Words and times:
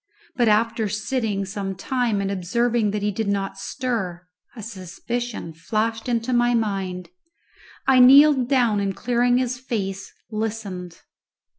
But 0.35 0.47
after 0.47 0.89
sitting 0.89 1.45
some 1.45 1.75
time 1.75 2.21
and 2.21 2.31
observing 2.31 2.89
that 2.89 3.03
he 3.03 3.11
did 3.11 3.27
not 3.27 3.59
stir, 3.59 4.25
a 4.55 4.63
suspicion 4.63 5.53
flashed 5.53 6.09
into 6.09 6.33
my 6.33 6.55
mind; 6.55 7.09
I 7.85 7.99
kneeled 7.99 8.49
down, 8.49 8.79
and 8.79 8.95
clearing 8.95 9.37
his 9.37 9.59
face, 9.59 10.11
listened. 10.31 11.01